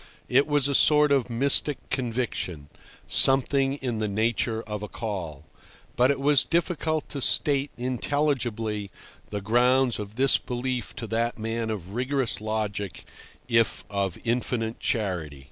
It 0.29 0.47
was 0.47 0.67
a 0.67 0.73
sort 0.73 1.11
of 1.11 1.29
mystic 1.29 1.77
conviction—something 1.91 3.75
in 3.75 3.99
the 3.99 4.07
nature 4.07 4.63
of 4.63 4.81
a 4.81 4.87
call. 4.87 5.45
But 5.95 6.09
it 6.09 6.19
was 6.19 6.43
difficult 6.43 7.07
to 7.09 7.21
state 7.21 7.69
intelligibly 7.77 8.89
the 9.29 9.41
grounds 9.41 9.99
of 9.99 10.15
this 10.15 10.39
belief 10.39 10.95
to 10.95 11.05
that 11.05 11.37
man 11.37 11.69
of 11.69 11.93
rigorous 11.93 12.41
logic, 12.41 13.03
if 13.47 13.85
of 13.91 14.17
infinite 14.23 14.79
charity. 14.79 15.39